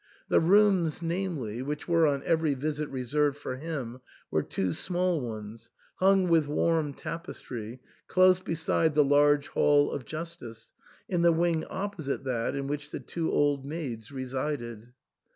The 0.29 0.39
rooms, 0.39 1.03
namely, 1.03 1.61
which 1.61 1.87
were 1.87 2.07
on 2.07 2.23
every 2.23 2.55
visit 2.55 2.89
reserved 2.89 3.37
for 3.37 3.57
him, 3.57 4.01
were 4.31 4.41
two 4.41 4.73
small 4.73 5.21
ones, 5.21 5.69
hung 5.97 6.27
with 6.27 6.47
warm 6.47 6.95
tapestry, 6.95 7.79
close 8.07 8.39
beside 8.39 8.95
the 8.95 9.05
large 9.05 9.49
hall 9.49 9.91
of 9.91 10.05
justice, 10.05 10.73
in 11.07 11.21
the 11.21 11.31
wing 11.31 11.65
opposite 11.65 12.23
that 12.23 12.55
in 12.55 12.65
which 12.65 12.89
the 12.89 12.99
two 12.99 13.29
bid 13.29 13.63
maids 13.63 14.11
resided. 14.11 14.91